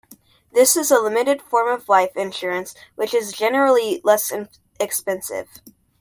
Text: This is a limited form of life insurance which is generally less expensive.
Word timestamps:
This 0.51 0.75
is 0.75 0.89
a 0.89 0.97
limited 0.99 1.43
form 1.43 1.67
of 1.67 1.87
life 1.87 2.17
insurance 2.17 2.73
which 2.95 3.13
is 3.13 3.31
generally 3.31 4.01
less 4.03 4.31
expensive. 4.79 5.47